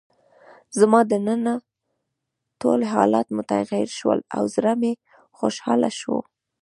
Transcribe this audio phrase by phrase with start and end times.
[0.79, 1.53] زما دننه
[2.61, 4.93] ټول حالات متغیر شول او زړه مې
[5.37, 6.17] خوشحاله شو.